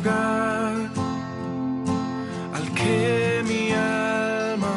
[0.00, 0.88] lugar
[2.54, 4.74] al que mi alma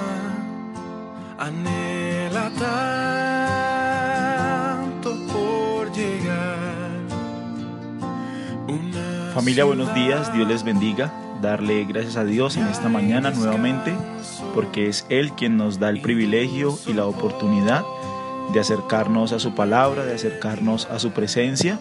[1.37, 2.51] anhela
[4.99, 6.99] tanto por llegar.
[8.67, 11.13] Una Familia, buenos días, Dios les bendiga.
[11.41, 13.93] Darle gracias a Dios en esta mañana nuevamente,
[14.53, 17.83] porque es Él quien nos da el privilegio y la oportunidad
[18.53, 21.79] de acercarnos a su palabra, de acercarnos a su presencia.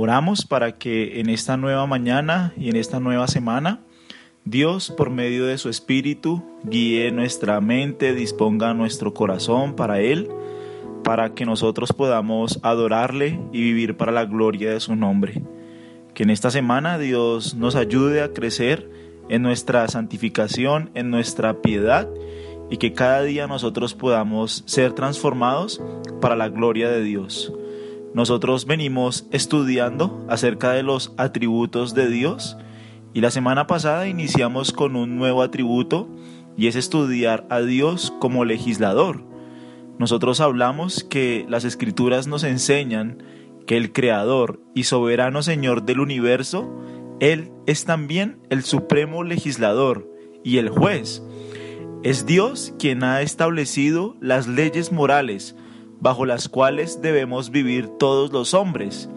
[0.00, 3.80] Oramos para que en esta nueva mañana y en esta nueva semana,
[4.44, 10.30] Dios, por medio de su Espíritu, guíe nuestra mente, disponga nuestro corazón para Él,
[11.02, 15.42] para que nosotros podamos adorarle y vivir para la gloria de su nombre.
[16.14, 18.88] Que en esta semana Dios nos ayude a crecer
[19.28, 22.08] en nuestra santificación, en nuestra piedad
[22.70, 25.82] y que cada día nosotros podamos ser transformados
[26.20, 27.52] para la gloria de Dios.
[28.14, 32.56] Nosotros venimos estudiando acerca de los atributos de Dios
[33.12, 36.08] y la semana pasada iniciamos con un nuevo atributo
[36.56, 39.24] y es estudiar a Dios como legislador.
[39.98, 43.22] Nosotros hablamos que las escrituras nos enseñan
[43.66, 46.74] que el Creador y soberano Señor del universo,
[47.20, 50.10] Él es también el supremo legislador
[50.42, 51.22] y el juez.
[52.02, 55.54] Es Dios quien ha establecido las leyes morales
[56.00, 59.08] bajo las cuales debemos vivir todos los hombres.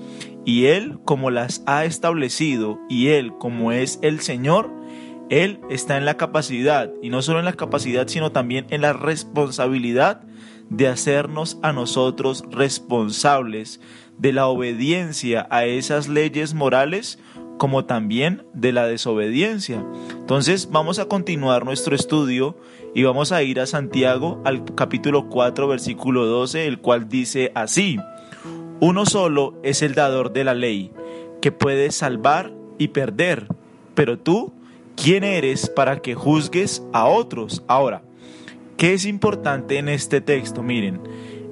[0.45, 4.71] Y Él, como las ha establecido, y Él, como es el Señor,
[5.29, 8.93] Él está en la capacidad, y no solo en la capacidad, sino también en la
[8.93, 10.21] responsabilidad
[10.69, 13.81] de hacernos a nosotros responsables
[14.17, 17.19] de la obediencia a esas leyes morales
[17.57, 19.85] como también de la desobediencia.
[20.11, 22.57] Entonces vamos a continuar nuestro estudio
[22.93, 27.97] y vamos a ir a Santiago al capítulo 4 versículo 12, el cual dice así,
[28.79, 30.91] uno solo es el dador de la ley,
[31.41, 33.47] que puede salvar y perder,
[33.95, 34.53] pero tú,
[34.95, 37.63] ¿quién eres para que juzgues a otros?
[37.67, 38.03] Ahora,
[38.77, 40.63] ¿qué es importante en este texto?
[40.63, 41.01] Miren,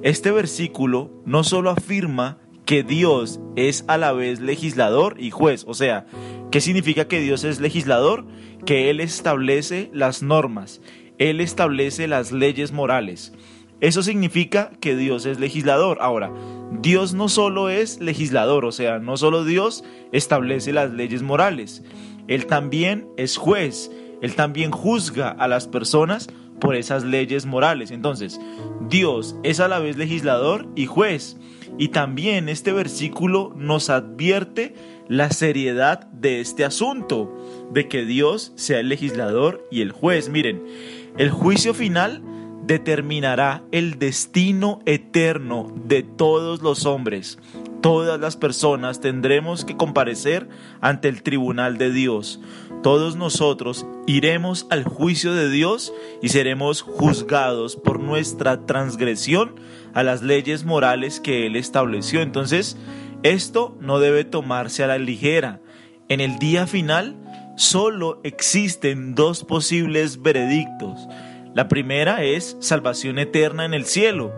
[0.02, 5.64] este versículo no solo afirma que Dios es a la vez legislador y juez.
[5.66, 6.06] O sea,
[6.50, 8.26] ¿qué significa que Dios es legislador?
[8.64, 10.80] Que Él establece las normas,
[11.20, 13.32] Él establece las leyes morales.
[13.80, 15.98] Eso significa que Dios es legislador.
[16.00, 16.32] Ahora,
[16.80, 21.84] Dios no solo es legislador, o sea, no solo Dios establece las leyes morales,
[22.26, 23.90] Él también es juez,
[24.22, 27.90] Él también juzga a las personas por esas leyes morales.
[27.90, 28.40] Entonces,
[28.88, 31.36] Dios es a la vez legislador y juez.
[31.78, 34.74] Y también este versículo nos advierte
[35.08, 37.34] la seriedad de este asunto,
[37.72, 40.28] de que Dios sea el legislador y el juez.
[40.28, 40.62] Miren,
[41.16, 42.22] el juicio final
[42.66, 47.38] determinará el destino eterno de todos los hombres.
[47.80, 50.48] Todas las personas tendremos que comparecer
[50.82, 52.38] ante el tribunal de Dios.
[52.82, 59.54] Todos nosotros iremos al juicio de Dios y seremos juzgados por nuestra transgresión
[59.94, 62.20] a las leyes morales que Él estableció.
[62.20, 62.76] Entonces,
[63.22, 65.62] esto no debe tomarse a la ligera.
[66.08, 67.16] En el día final,
[67.56, 71.08] solo existen dos posibles veredictos.
[71.54, 74.32] La primera es salvación eterna en el cielo.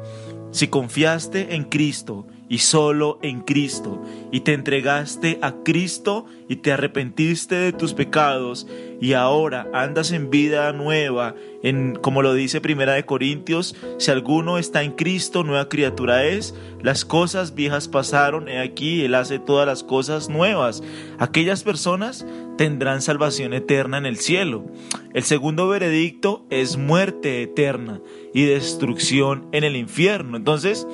[0.52, 6.70] Si confiaste en Cristo y solo en Cristo, y te entregaste a Cristo y te
[6.70, 8.66] arrepentiste de tus pecados,
[9.00, 14.58] y ahora andas en vida nueva, en como lo dice Primera de Corintios, si alguno
[14.58, 19.66] está en Cristo, nueva criatura es, las cosas viejas pasaron, he aquí, Él hace todas
[19.66, 20.82] las cosas nuevas.
[21.18, 22.26] Aquellas personas
[22.58, 24.66] tendrán salvación eterna en el cielo.
[25.14, 28.02] El segundo veredicto es muerte eterna
[28.34, 30.36] y destrucción en el infierno.
[30.36, 30.86] Entonces,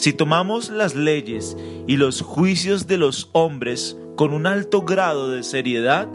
[0.00, 5.42] si tomamos las leyes y los juicios de los hombres con un alto grado de
[5.42, 6.08] seriedad,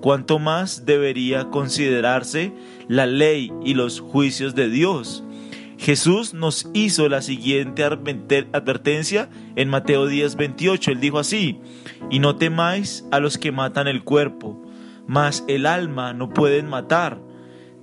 [0.00, 2.54] ¿cuánto más debería considerarse
[2.88, 5.22] la ley y los juicios de Dios?
[5.76, 10.92] Jesús nos hizo la siguiente advertencia en Mateo 10, 28.
[10.92, 11.60] Él dijo así,
[12.08, 14.64] y no temáis a los que matan el cuerpo,
[15.06, 17.20] mas el alma no pueden matar.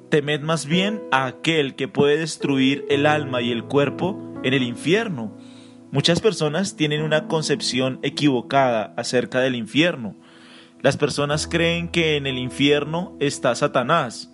[0.09, 4.63] Temed más bien a aquel que puede destruir el alma y el cuerpo en el
[4.63, 5.37] infierno.
[5.91, 10.15] Muchas personas tienen una concepción equivocada acerca del infierno.
[10.81, 14.31] Las personas creen que en el infierno está Satanás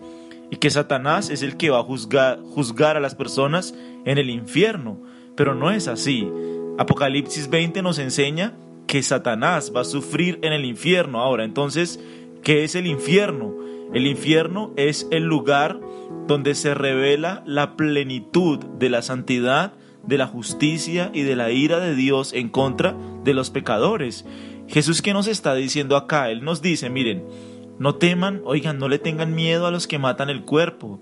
[0.52, 3.74] y que Satanás es el que va a juzgar, a las personas
[4.06, 5.02] en el infierno,
[5.36, 6.28] pero no es así.
[6.78, 8.54] Apocalipsis 20 nos enseña
[8.86, 11.22] que Satanás va a sufrir en el infierno.
[11.22, 12.00] Ahora, entonces,
[12.44, 13.56] ¿qué es el infierno?
[13.94, 15.80] El infierno es el lugar
[16.28, 19.74] donde se revela la plenitud de la santidad,
[20.04, 24.26] de la justicia y de la ira de Dios en contra de los pecadores.
[24.68, 26.30] Jesús, ¿qué nos está diciendo acá?
[26.30, 27.26] Él nos dice, miren,
[27.80, 31.00] no teman, oigan, no le tengan miedo a los que matan el cuerpo.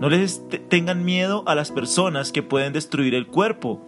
[0.00, 3.82] No les tengan miedo a las personas que pueden destruir el cuerpo.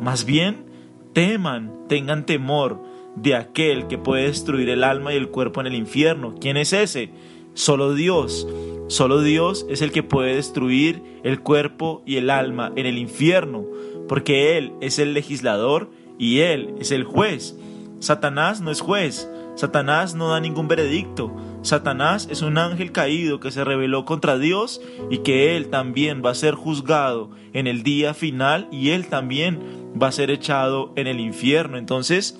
[0.00, 0.66] Más bien,
[1.12, 2.80] teman, tengan temor
[3.16, 6.34] de aquel que puede destruir el alma y el cuerpo en el infierno.
[6.40, 7.10] ¿Quién es ese?
[7.54, 8.46] Solo Dios.
[8.88, 13.66] Solo Dios es el que puede destruir el cuerpo y el alma en el infierno,
[14.08, 17.56] porque Él es el legislador y Él es el juez.
[18.00, 23.50] Satanás no es juez, Satanás no da ningún veredicto, Satanás es un ángel caído que
[23.50, 28.14] se rebeló contra Dios y que Él también va a ser juzgado en el día
[28.14, 29.60] final y Él también
[30.00, 31.76] va a ser echado en el infierno.
[31.76, 32.38] Entonces,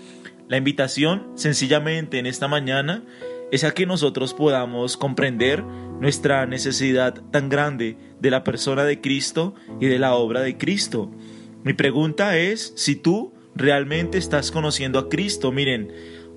[0.49, 3.03] la invitación sencillamente en esta mañana
[3.50, 9.55] es a que nosotros podamos comprender nuestra necesidad tan grande de la persona de Cristo
[9.81, 11.11] y de la obra de Cristo.
[11.64, 15.50] Mi pregunta es si tú realmente estás conociendo a Cristo.
[15.50, 15.93] Miren,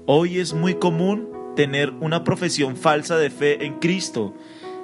[0.07, 4.33] hoy es muy común tener una profesión falsa de fe en Cristo.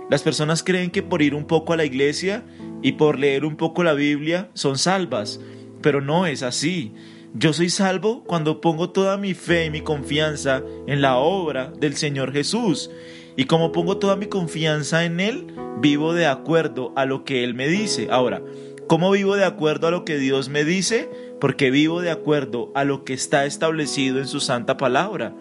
[0.09, 2.45] Las personas creen que por ir un poco a la iglesia
[2.83, 5.41] y por leer un poco la Biblia son salvas,
[5.81, 6.93] pero no es así.
[7.33, 11.95] Yo soy salvo cuando pongo toda mi fe y mi confianza en la obra del
[11.95, 12.91] Señor Jesús.
[13.35, 15.47] Y como pongo toda mi confianza en Él,
[15.79, 18.07] vivo de acuerdo a lo que Él me dice.
[18.09, 18.41] Ahora,
[18.87, 21.09] ¿cómo vivo de acuerdo a lo que Dios me dice?
[21.39, 25.35] Porque vivo de acuerdo a lo que está establecido en su santa palabra.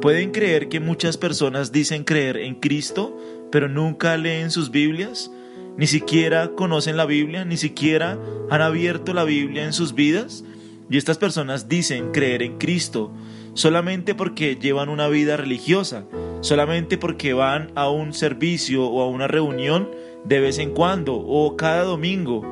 [0.00, 3.16] ¿Pueden creer que muchas personas dicen creer en Cristo,
[3.50, 5.30] pero nunca leen sus Biblias?
[5.76, 8.18] Ni siquiera conocen la Biblia, ni siquiera
[8.50, 10.44] han abierto la Biblia en sus vidas.
[10.88, 13.10] Y estas personas dicen creer en Cristo
[13.54, 16.04] solamente porque llevan una vida religiosa,
[16.40, 19.88] solamente porque van a un servicio o a una reunión
[20.24, 22.42] de vez en cuando o cada domingo,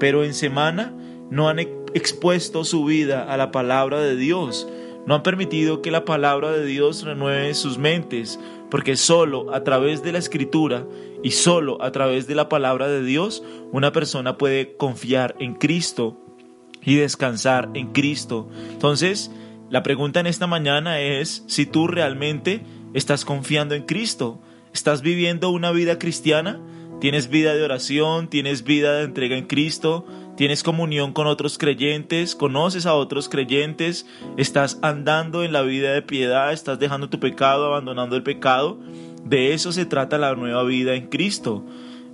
[0.00, 0.92] pero en semana
[1.30, 4.66] no han expuesto su vida a la palabra de Dios,
[5.06, 10.02] no han permitido que la palabra de Dios renueve sus mentes, porque solo a través
[10.02, 10.86] de la escritura
[11.22, 13.42] y solo a través de la palabra de Dios
[13.72, 16.16] una persona puede confiar en Cristo
[16.82, 18.48] y descansar en Cristo.
[18.72, 19.30] Entonces,
[19.68, 22.62] la pregunta en esta mañana es si tú realmente
[22.94, 24.40] estás confiando en Cristo,
[24.72, 26.60] estás viviendo una vida cristiana,
[27.00, 30.06] tienes vida de oración, tienes vida de entrega en Cristo,
[30.36, 34.06] tienes comunión con otros creyentes, conoces a otros creyentes,
[34.36, 38.78] estás andando en la vida de piedad, estás dejando tu pecado, abandonando el pecado.
[39.24, 41.64] De eso se trata la nueva vida en Cristo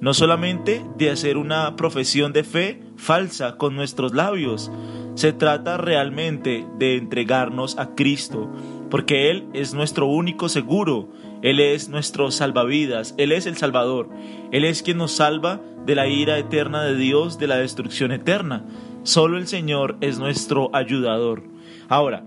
[0.00, 4.70] no solamente de hacer una profesión de fe falsa con nuestros labios,
[5.14, 8.50] se trata realmente de entregarnos a Cristo,
[8.90, 11.08] porque Él es nuestro único seguro,
[11.42, 14.08] Él es nuestro salvavidas, Él es el Salvador,
[14.52, 18.64] Él es quien nos salva de la ira eterna de Dios, de la destrucción eterna.
[19.02, 21.44] Solo el Señor es nuestro ayudador.
[21.88, 22.24] Ahora,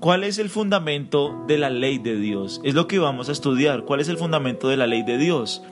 [0.00, 2.60] ¿cuál es el fundamento de la ley de Dios?
[2.64, 3.84] Es lo que vamos a estudiar.
[3.84, 5.62] ¿Cuál es el fundamento de la ley de Dios?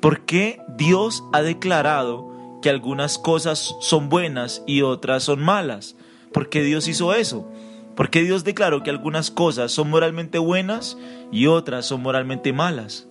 [0.00, 5.96] ¿Por qué Dios ha declarado que algunas cosas son buenas y otras son malas?
[6.32, 7.50] ¿Por qué Dios hizo eso?
[7.96, 10.98] ¿Por qué Dios declaró que algunas cosas son moralmente buenas
[11.32, 13.08] y otras son moralmente malas?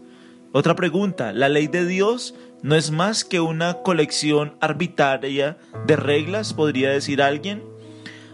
[0.52, 6.54] Otra pregunta, ¿la ley de Dios no es más que una colección arbitraria de reglas,
[6.54, 7.64] podría decir alguien?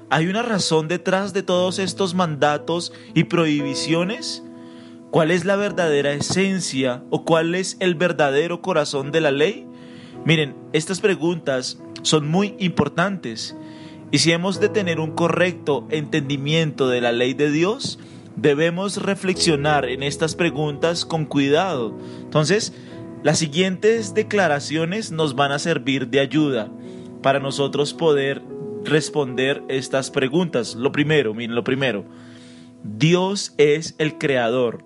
[0.10, 4.44] ¿Hay una razón detrás de todos estos mandatos y prohibiciones?
[5.10, 9.66] ¿Cuál es la verdadera esencia o cuál es el verdadero corazón de la ley?
[10.26, 13.56] Miren, estas preguntas son muy importantes
[14.12, 17.98] y si hemos de tener un correcto entendimiento de la ley de Dios,
[18.36, 21.98] debemos reflexionar en estas preguntas con cuidado.
[22.22, 22.74] Entonces,
[23.24, 26.70] las siguientes declaraciones nos van a servir de ayuda
[27.22, 28.42] para nosotros poder
[28.84, 30.76] responder estas preguntas.
[30.76, 32.04] Lo primero, miren, lo primero,
[32.84, 34.84] Dios es el creador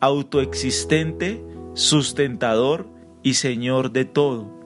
[0.00, 2.88] autoexistente, sustentador
[3.22, 4.63] y Señor de todo.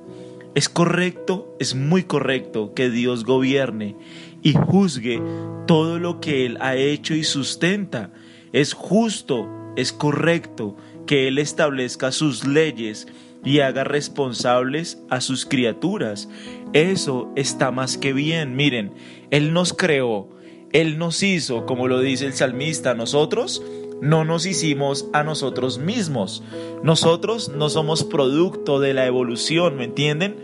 [0.59, 3.95] Es correcto, es muy correcto que Dios gobierne
[4.43, 5.23] y juzgue
[5.69, 8.11] todo lo que Él ha hecho y sustenta.
[8.53, 13.07] Es justo, es correcto que Él establezca sus leyes
[13.45, 16.29] y haga responsables a sus criaturas.
[16.73, 18.57] Eso está más que bien.
[18.57, 18.91] Miren,
[19.31, 20.29] Él nos creó,
[20.73, 23.63] Él nos hizo, como lo dice el salmista, nosotros
[24.01, 26.43] no nos hicimos a nosotros mismos.
[26.83, 30.37] Nosotros no somos producto de la evolución, ¿me entienden?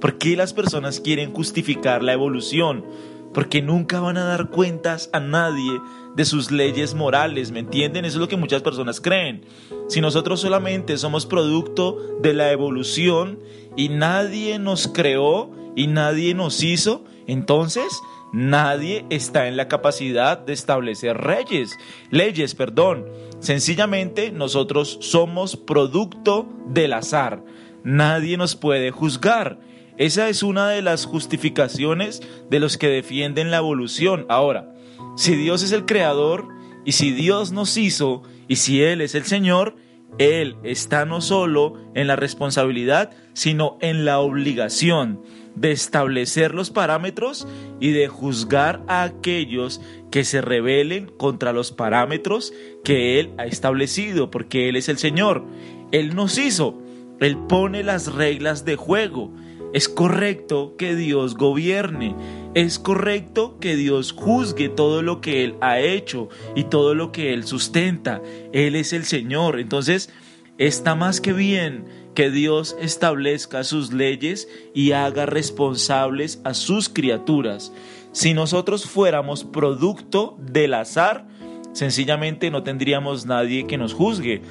[0.00, 2.84] ¿Por qué las personas quieren justificar la evolución?
[3.32, 5.80] Porque nunca van a dar cuentas a nadie
[6.16, 8.04] de sus leyes morales, ¿me entienden?
[8.04, 9.44] Eso es lo que muchas personas creen.
[9.88, 13.38] Si nosotros solamente somos producto de la evolución
[13.76, 17.86] y nadie nos creó y nadie nos hizo, entonces
[18.32, 21.78] nadie está en la capacidad de establecer reyes,
[22.10, 23.06] leyes, perdón.
[23.40, 27.44] Sencillamente nosotros somos producto del azar.
[27.84, 29.58] Nadie nos puede juzgar.
[29.98, 34.24] Esa es una de las justificaciones de los que defienden la evolución.
[34.28, 34.74] Ahora,
[35.16, 36.48] si Dios es el creador
[36.84, 39.76] y si Dios nos hizo y si Él es el Señor,
[40.18, 45.20] Él está no solo en la responsabilidad, sino en la obligación
[45.54, 47.46] de establecer los parámetros
[47.80, 49.80] y de juzgar a aquellos
[50.10, 52.52] que se rebelen contra los parámetros
[52.84, 55.44] que Él ha establecido, porque Él es el Señor.
[55.90, 56.80] Él nos hizo,
[57.20, 59.32] Él pone las reglas de juego.
[59.72, 62.14] Es correcto que Dios gobierne,
[62.54, 67.32] es correcto que Dios juzgue todo lo que Él ha hecho y todo lo que
[67.32, 68.20] Él sustenta.
[68.52, 69.58] Él es el Señor.
[69.58, 70.10] Entonces,
[70.58, 77.72] está más que bien que Dios establezca sus leyes y haga responsables a sus criaturas.
[78.12, 81.26] Si nosotros fuéramos producto del azar,
[81.72, 84.42] sencillamente no tendríamos nadie que nos juzgue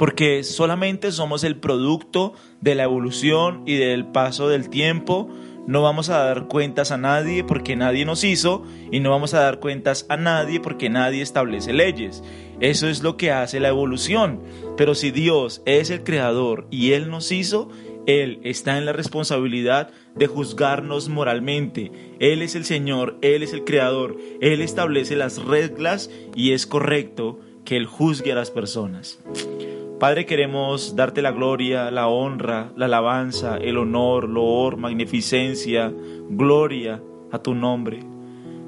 [0.00, 2.32] porque solamente somos el producto
[2.62, 5.28] de la evolución y del paso del tiempo.
[5.66, 9.40] No vamos a dar cuentas a nadie porque nadie nos hizo y no vamos a
[9.40, 12.22] dar cuentas a nadie porque nadie establece leyes.
[12.60, 14.40] Eso es lo que hace la evolución.
[14.76, 17.68] Pero si Dios es el creador y Él nos hizo,
[18.06, 21.92] Él está en la responsabilidad de juzgarnos moralmente.
[22.18, 27.38] Él es el Señor, Él es el creador, Él establece las reglas y es correcto
[27.64, 29.20] que Él juzgue a las personas.
[30.00, 35.92] Padre, queremos darte la gloria, la honra, la alabanza, el honor, loor, magnificencia,
[36.30, 38.00] gloria a tu nombre.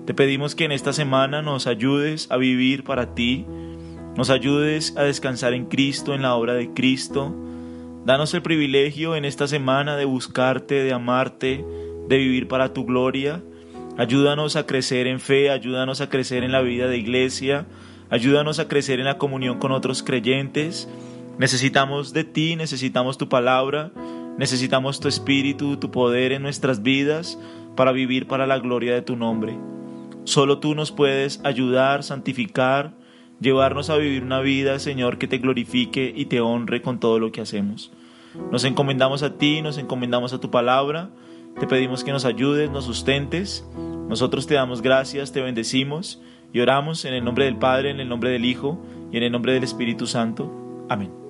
[0.04, 3.46] Te pedimos que en esta semana nos ayudes a vivir para ti,
[4.14, 7.34] nos ayudes a descansar en Cristo, en la obra de Cristo.
[8.04, 11.64] Danos el privilegio en esta semana de buscarte, de amarte,
[12.08, 13.42] de vivir para tu gloria.
[13.96, 17.64] Ayúdanos a crecer en fe, ayúdanos a crecer en la vida de iglesia,
[18.10, 20.90] ayúdanos a crecer en la comunión con otros creyentes.
[21.38, 23.90] Necesitamos de ti, necesitamos tu palabra,
[24.38, 27.38] necesitamos tu espíritu, tu poder en nuestras vidas
[27.76, 29.58] para vivir para la gloria de tu nombre.
[30.24, 32.92] Solo tú nos puedes ayudar, santificar,
[33.40, 37.32] llevarnos a vivir una vida, Señor, que te glorifique y te honre con todo lo
[37.32, 37.90] que hacemos.
[38.50, 41.10] Nos encomendamos a ti, nos encomendamos a tu palabra,
[41.58, 43.66] te pedimos que nos ayudes, nos sustentes.
[44.08, 46.20] Nosotros te damos gracias, te bendecimos
[46.52, 48.78] y oramos en el nombre del Padre, en el nombre del Hijo
[49.10, 50.50] y en el nombre del Espíritu Santo.
[50.88, 51.21] Amén.